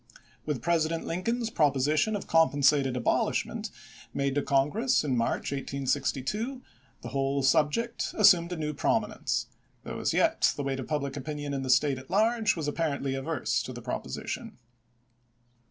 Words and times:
With 0.47 0.63
President 0.63 1.05
Lincoln's 1.05 1.51
proposition 1.51 2.15
of 2.15 2.25
compensated 2.25 2.97
abolishment, 2.97 3.69
made 4.15 4.33
to 4.33 4.41
Congress 4.41 5.03
in 5.03 5.15
March, 5.15 5.51
1862, 5.51 6.63
the 7.03 7.09
whole 7.09 7.43
subject 7.43 8.11
assumed 8.17 8.51
a 8.51 8.57
new 8.57 8.73
prominence; 8.73 9.45
though 9.83 9.99
as 9.99 10.11
yet 10.11 10.53
the 10.55 10.63
weight 10.63 10.79
of 10.79 10.87
public 10.87 11.15
opinion 11.15 11.53
in 11.53 11.61
the 11.61 11.69
State 11.69 11.99
at 11.99 12.09
large 12.09 12.55
was 12.55 12.67
apparently 12.67 13.13
averse 13.13 13.61
to 13.61 13.73
the 13.73 13.81
proposition. 13.83 14.57